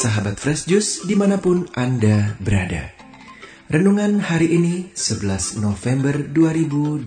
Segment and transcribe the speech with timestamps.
[0.00, 2.88] sahabat Fresh Juice di mana pun Anda berada.
[3.68, 7.04] Renungan hari ini 11 November 2022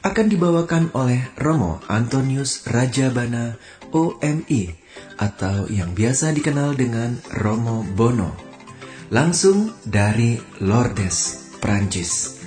[0.00, 3.60] akan dibawakan oleh Romo Antonius Rajabana
[3.92, 4.72] OMI
[5.20, 8.32] atau yang biasa dikenal dengan Romo Bono.
[9.12, 12.40] Langsung dari Lourdes, Prancis.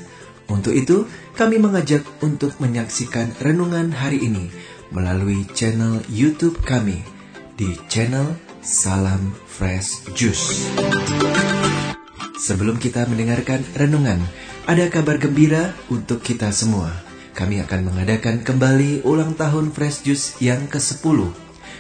[0.50, 1.06] Untuk itu,
[1.38, 4.50] kami mengajak untuk menyaksikan renungan hari ini
[4.90, 7.06] melalui channel YouTube kami
[7.54, 10.70] di channel Salam Fresh Juice.
[12.38, 14.22] Sebelum kita mendengarkan renungan,
[14.70, 16.94] ada kabar gembira untuk kita semua.
[17.34, 21.34] Kami akan mengadakan kembali ulang tahun Fresh Juice yang ke-10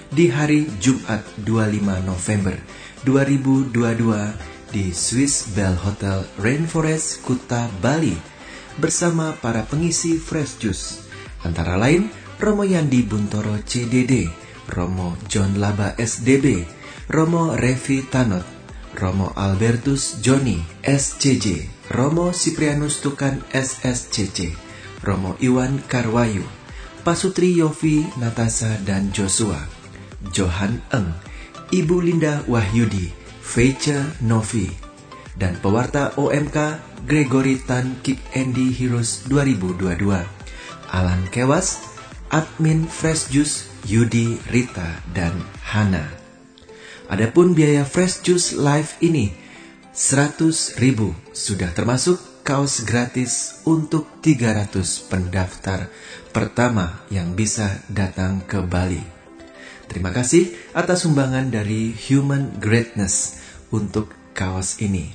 [0.09, 2.57] di hari Jumat 25 November
[3.05, 8.18] 2022 di Swiss Bell Hotel Rainforest Kuta Bali
[8.82, 11.05] bersama para pengisi Fresh Juice
[11.45, 12.09] antara lain
[12.41, 14.26] Romo Yandi Buntoro CDD,
[14.70, 16.68] Romo John Laba SDB,
[17.10, 18.46] Romo Revi Tanot,
[18.94, 24.54] Romo Albertus Joni SCJ, Romo Siprianus Tukan SSCC,
[25.02, 26.44] Romo Iwan Karwayu,
[27.02, 29.58] Pasutri Yofi Natasa dan Joshua,
[30.35, 31.16] Johan Eng,
[31.72, 33.10] Ibu Linda Wahyudi,
[33.41, 34.70] Feica Novi,
[35.40, 39.98] dan pewarta OMK Gregory Tan Kik Andy Heroes 2022,
[40.91, 41.82] Alan Kewas,
[42.30, 46.10] admin Fresh Juice Yudi, Rita, dan Hana.
[47.12, 49.34] Adapun biaya Fresh Juice Live ini
[49.91, 55.91] 100 ribu sudah termasuk kaos gratis untuk 300 pendaftar
[56.32, 59.04] pertama yang bisa datang ke Bali.
[59.91, 63.43] Terima kasih atas sumbangan dari Human Greatness
[63.76, 65.12] untuk kaos ini.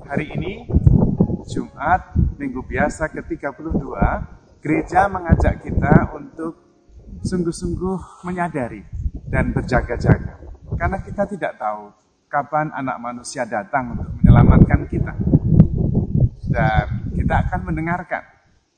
[0.03, 0.67] hari ini
[1.47, 3.79] Jumat Minggu biasa ke-32,
[4.59, 6.59] gereja mengajak kita untuk
[7.23, 8.83] sungguh-sungguh menyadari
[9.23, 10.35] dan berjaga-jaga.
[10.75, 11.95] Karena kita tidak tahu
[12.27, 15.15] kapan anak manusia datang untuk menyelamatkan kita.
[16.51, 18.23] Dan kita akan mendengarkan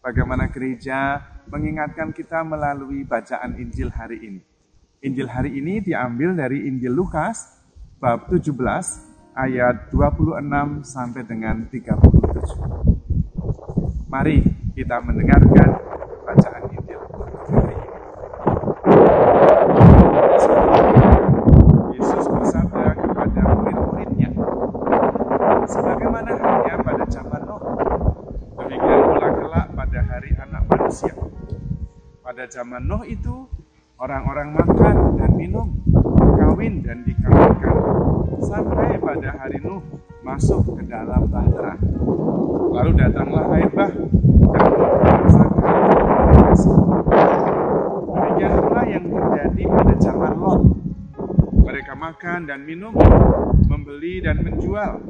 [0.06, 1.18] bagaimana gereja
[1.50, 4.42] mengingatkan kita melalui bacaan Injil hari ini.
[5.02, 7.58] Injil hari ini diambil dari Injil Lukas
[7.98, 12.04] bab 17 ayat 26 sampai dengan 37.
[14.12, 14.44] Mari
[14.76, 15.72] kita mendengarkan
[16.28, 17.00] bacaan Injil
[17.48, 18.00] hari ini.
[21.96, 24.36] Yesus bersabda kepada murid-muridnya,
[25.64, 27.64] sebagaimana hanya pada zaman Nuh,
[28.60, 31.16] demikian pula kelak pada hari anak manusia.
[32.20, 33.48] Pada zaman Nuh itu,
[33.96, 35.72] orang-orang makan dan minum,
[36.36, 37.71] kawin dan dikawinkan,
[39.12, 39.84] pada hari Nuh
[40.24, 41.76] masuk ke dalam bahtera.
[42.72, 44.72] Lalu datanglah air bah dan
[45.04, 45.76] merasakan
[48.08, 50.62] Demikian pula yang terjadi pada zaman Lot.
[51.60, 52.96] Mereka makan dan minum,
[53.68, 55.04] membeli dan menjual,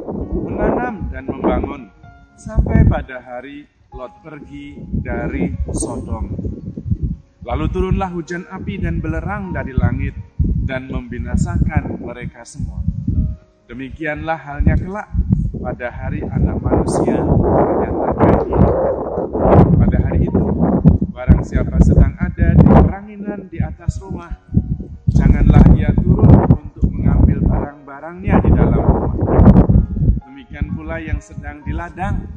[0.49, 1.93] menanam dan membangun,
[2.41, 6.33] sampai pada hari Lot pergi dari Sodom.
[7.45, 10.17] Lalu turunlah hujan api dan belerang dari langit
[10.65, 12.81] dan membinasakan mereka semua.
[13.71, 15.07] Demikianlah halnya kelak
[15.55, 18.43] pada hari anak manusia menyatakan
[19.79, 20.43] pada hari itu
[21.07, 24.27] barang siapa sedang ada di peranginan di atas rumah
[25.15, 29.15] janganlah ia turun untuk mengambil barang-barangnya di dalam rumah.
[30.27, 32.27] Demikian pula yang sedang di ladang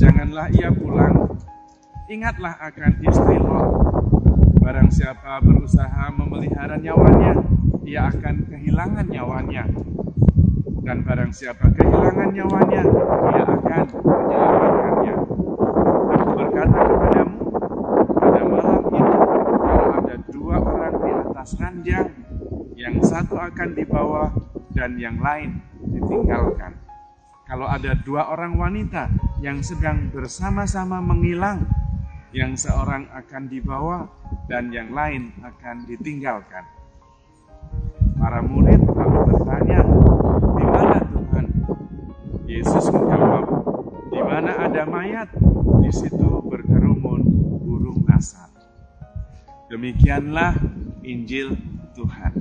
[0.00, 1.36] janganlah ia pulang.
[2.08, 3.68] Ingatlah akan istri Lot.
[4.64, 7.36] Barang siapa berusaha memelihara nyawanya
[7.84, 9.68] ia akan kehilangan nyawanya
[10.80, 12.82] dan barang siapa kehilangan nyawanya,
[13.30, 15.14] ia akan menyelamatkannya.
[16.10, 17.36] Aku berkata kepadamu,
[18.16, 19.14] pada malam itu,
[19.60, 22.08] kalau ada dua orang di atas ranjang,
[22.74, 24.32] yang satu akan dibawa
[24.72, 26.72] dan yang lain ditinggalkan.
[27.44, 29.10] Kalau ada dua orang wanita
[29.42, 31.66] yang sedang bersama-sama menghilang,
[32.30, 34.06] yang seorang akan dibawa
[34.46, 36.62] dan yang lain akan ditinggalkan.
[38.16, 38.89] Para murid
[42.50, 43.46] Yesus menjawab,
[44.10, 45.30] di mana ada mayat,
[45.86, 47.22] di situ berkerumun
[47.62, 48.50] burung asap.
[49.70, 50.58] Demikianlah
[51.06, 51.54] Injil
[51.94, 52.34] Tuhan.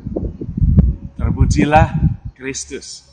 [1.14, 1.94] Terpujilah
[2.34, 3.06] Kristus.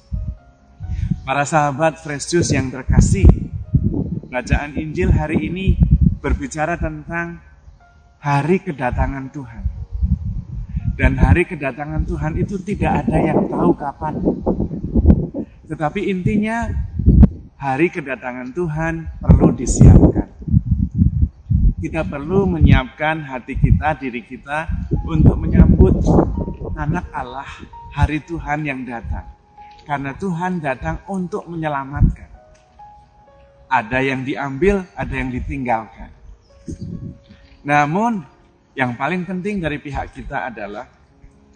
[1.20, 3.28] Para sahabat Kristus yang terkasih,
[4.32, 5.76] bacaan Injil hari ini
[6.24, 7.44] berbicara tentang
[8.24, 9.64] hari kedatangan Tuhan.
[10.96, 14.16] Dan hari kedatangan Tuhan itu tidak ada yang tahu kapan.
[15.66, 16.85] Tetapi intinya
[17.56, 20.28] hari kedatangan Tuhan perlu disiapkan.
[21.80, 24.68] Kita perlu menyiapkan hati kita, diri kita
[25.08, 25.96] untuk menyambut
[26.76, 27.48] anak Allah,
[27.96, 29.24] hari Tuhan yang datang.
[29.88, 32.28] Karena Tuhan datang untuk menyelamatkan.
[33.66, 36.10] Ada yang diambil, ada yang ditinggalkan.
[37.62, 38.22] Namun,
[38.74, 40.90] yang paling penting dari pihak kita adalah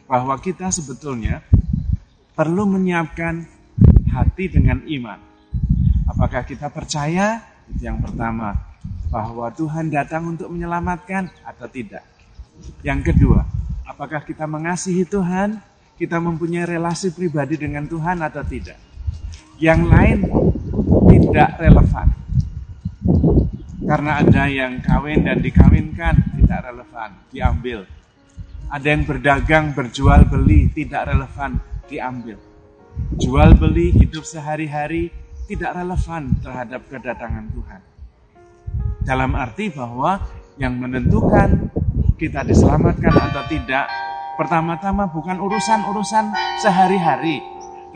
[0.06, 1.43] bahwa kita sebetulnya
[2.35, 3.47] perlu menyiapkan
[4.11, 5.29] hati dengan iman
[6.10, 7.38] Apakah kita percaya?
[7.70, 8.58] Itu yang pertama,
[9.14, 12.02] bahwa Tuhan datang untuk menyelamatkan atau tidak.
[12.82, 13.46] Yang kedua,
[13.86, 15.62] apakah kita mengasihi Tuhan?
[15.94, 18.80] Kita mempunyai relasi pribadi dengan Tuhan atau tidak?
[19.60, 20.18] Yang lain
[21.12, 22.08] tidak relevan.
[23.84, 27.78] Karena ada yang kawin dan dikawinkan tidak relevan, diambil.
[28.72, 32.38] Ada yang berdagang, berjual beli tidak relevan, diambil.
[33.20, 35.12] Jual beli hidup sehari-hari
[35.50, 37.81] tidak relevan terhadap kedatangan Tuhan.
[39.02, 40.23] Dalam arti bahwa
[40.62, 41.75] yang menentukan
[42.14, 43.91] kita diselamatkan atau tidak,
[44.38, 46.31] pertama-tama bukan urusan-urusan
[46.62, 47.43] sehari-hari,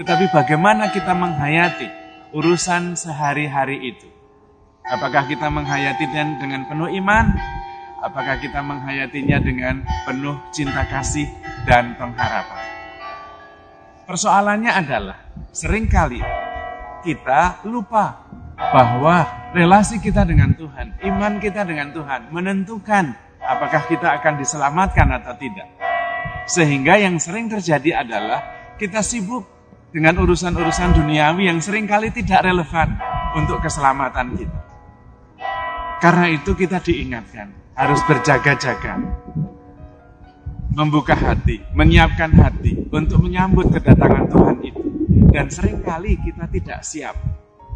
[0.02, 1.86] tetapi bagaimana kita menghayati
[2.34, 4.10] urusan sehari-hari itu.
[4.90, 7.38] Apakah kita menghayatinya dengan penuh iman?
[8.02, 11.30] Apakah kita menghayatinya dengan penuh cinta kasih
[11.64, 12.66] dan pengharapan?
[14.04, 15.16] Persoalannya adalah
[15.54, 16.43] sering kali
[17.04, 18.24] kita lupa
[18.56, 23.12] bahwa relasi kita dengan Tuhan, iman kita dengan Tuhan menentukan
[23.44, 25.68] apakah kita akan diselamatkan atau tidak.
[26.48, 28.40] Sehingga yang sering terjadi adalah
[28.80, 29.44] kita sibuk
[29.94, 32.98] dengan urusan-urusan duniawi yang sering kali tidak relevan
[33.36, 34.60] untuk keselamatan kita.
[36.02, 37.48] Karena itu kita diingatkan,
[37.78, 39.00] harus berjaga-jaga.
[40.74, 44.83] Membuka hati, menyiapkan hati untuk menyambut kedatangan Tuhan itu.
[45.14, 47.14] Dan sering kali kita tidak siap.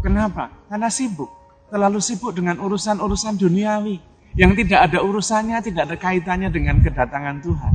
[0.03, 0.51] Kenapa?
[0.67, 1.31] Karena sibuk.
[1.71, 3.99] Terlalu sibuk dengan urusan-urusan duniawi.
[4.39, 7.75] Yang tidak ada urusannya, tidak ada kaitannya dengan kedatangan Tuhan.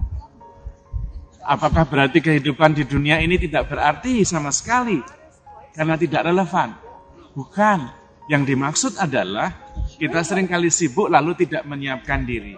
[1.43, 5.03] Apakah berarti kehidupan di dunia ini tidak berarti sama sekali?
[5.75, 6.75] Karena tidak relevan.
[7.35, 8.03] Bukan.
[8.31, 9.51] Yang dimaksud adalah
[9.99, 12.55] kita sering kali sibuk lalu tidak menyiapkan diri.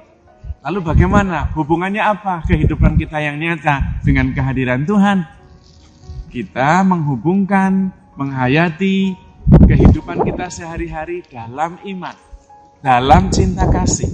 [0.61, 1.49] Lalu bagaimana?
[1.57, 2.45] Hubungannya apa?
[2.45, 5.34] Kehidupan kita yang nyata dengan kehadiran Tuhan
[6.35, 9.15] kita menghubungkan, menghayati
[9.47, 12.11] kehidupan kita sehari-hari dalam iman,
[12.83, 14.11] dalam cinta kasih.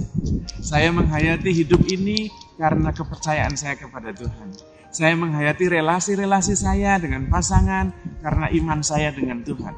[0.62, 4.54] Saya menghayati hidup ini karena kepercayaan saya kepada Tuhan.
[4.94, 7.90] Saya menghayati relasi-relasi saya dengan pasangan
[8.22, 9.74] karena iman saya dengan Tuhan.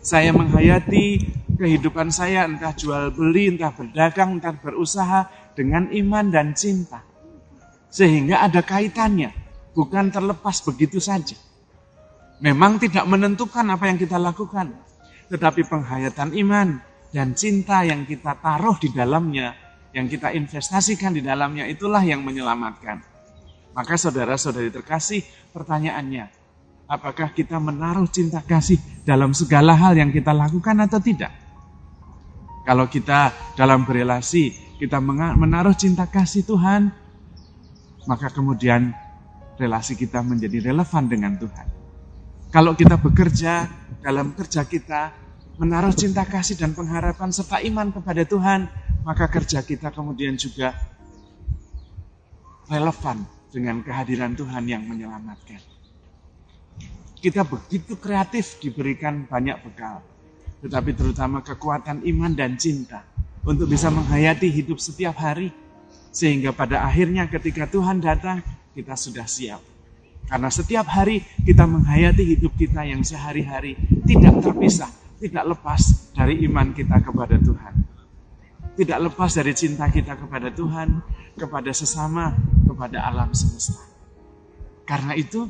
[0.00, 1.20] Saya menghayati
[1.60, 7.04] kehidupan saya entah jual beli, entah berdagang, entah berusaha dengan iman dan cinta.
[7.92, 9.36] Sehingga ada kaitannya,
[9.76, 11.36] bukan terlepas begitu saja.
[12.44, 14.68] Memang tidak menentukan apa yang kita lakukan,
[15.32, 16.76] tetapi penghayatan iman
[17.08, 19.56] dan cinta yang kita taruh di dalamnya,
[19.96, 23.00] yang kita investasikan di dalamnya, itulah yang menyelamatkan.
[23.72, 25.24] Maka saudara-saudari terkasih,
[25.56, 26.28] pertanyaannya,
[26.84, 28.76] apakah kita menaruh cinta kasih
[29.08, 31.32] dalam segala hal yang kita lakukan atau tidak?
[32.68, 35.00] Kalau kita dalam berelasi, kita
[35.32, 36.92] menaruh cinta kasih Tuhan,
[38.04, 38.92] maka kemudian
[39.56, 41.83] relasi kita menjadi relevan dengan Tuhan.
[42.54, 43.66] Kalau kita bekerja
[43.98, 45.10] dalam kerja kita
[45.58, 48.70] menaruh cinta kasih dan pengharapan serta iman kepada Tuhan,
[49.02, 50.70] maka kerja kita kemudian juga
[52.70, 55.58] relevan dengan kehadiran Tuhan yang menyelamatkan.
[57.18, 60.06] Kita begitu kreatif diberikan banyak bekal,
[60.62, 63.02] tetapi terutama kekuatan iman dan cinta
[63.42, 65.50] untuk bisa menghayati hidup setiap hari,
[66.14, 68.46] sehingga pada akhirnya ketika Tuhan datang,
[68.78, 69.73] kita sudah siap.
[70.24, 73.76] Karena setiap hari kita menghayati hidup kita yang sehari-hari
[74.08, 74.88] tidak terpisah,
[75.20, 77.74] tidak lepas dari iman kita kepada Tuhan.
[78.74, 80.98] Tidak lepas dari cinta kita kepada Tuhan,
[81.38, 82.34] kepada sesama,
[82.66, 83.78] kepada alam semesta.
[84.82, 85.46] Karena itu,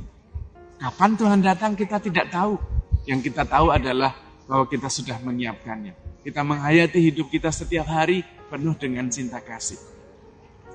[0.76, 2.60] kapan Tuhan datang kita tidak tahu.
[3.08, 4.12] Yang kita tahu adalah
[4.44, 6.20] bahwa kita sudah menyiapkannya.
[6.24, 9.80] Kita menghayati hidup kita setiap hari penuh dengan cinta kasih.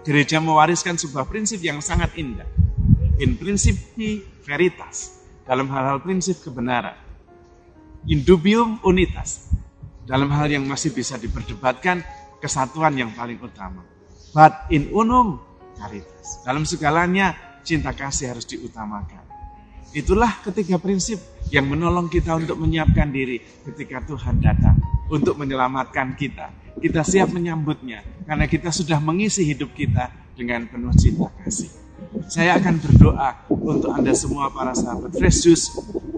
[0.06, 2.46] Gereja mewariskan sebuah prinsip yang sangat indah.
[3.20, 5.20] In principi veritas.
[5.44, 6.96] Dalam hal-hal prinsip kebenaran.
[8.08, 9.52] Indubium unitas.
[10.08, 12.00] Dalam hal yang masih bisa diperdebatkan,
[12.40, 13.84] kesatuan yang paling utama.
[14.32, 15.44] But in unum
[15.76, 16.40] caritas.
[16.48, 17.36] Dalam segalanya,
[17.68, 19.28] cinta kasih harus diutamakan.
[19.92, 21.20] Itulah ketiga prinsip
[21.52, 24.80] yang menolong kita untuk menyiapkan diri ketika Tuhan datang
[25.12, 26.56] untuk menyelamatkan kita.
[26.80, 30.08] Kita siap menyambutnya karena kita sudah mengisi hidup kita
[30.40, 31.88] dengan penuh cinta kasih.
[32.30, 35.46] Saya akan berdoa untuk Anda semua para sahabat Fresh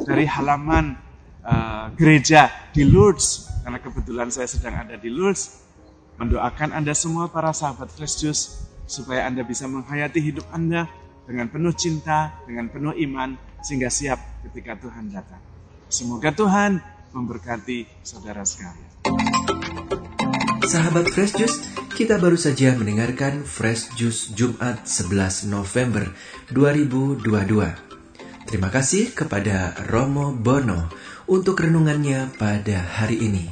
[0.07, 0.95] dari halaman
[1.43, 5.67] uh, gereja di Lourdes karena kebetulan saya sedang ada di Lourdes
[6.15, 8.24] mendoakan Anda semua para sahabat Fresh
[8.88, 10.88] supaya Anda bisa menghayati hidup Anda
[11.27, 15.39] dengan penuh cinta, dengan penuh iman, sehingga siap ketika Tuhan datang.
[15.91, 16.79] Semoga Tuhan
[17.15, 18.91] memberkati saudara sekalian.
[20.67, 26.07] Sahabat Fresh Juice, kita baru saja mendengarkan Fresh Juice Jumat 11 November
[26.50, 27.27] 2022.
[28.48, 30.88] Terima kasih kepada Romo Bono
[31.27, 33.45] untuk renungannya pada hari ini.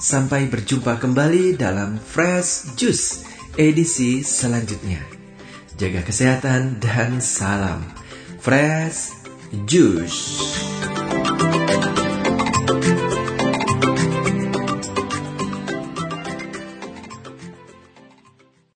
[0.00, 3.24] Sampai berjumpa kembali dalam Fresh Juice
[3.58, 5.04] edisi selanjutnya.
[5.76, 7.84] Jaga kesehatan dan salam
[8.40, 9.14] Fresh
[9.68, 10.97] Juice.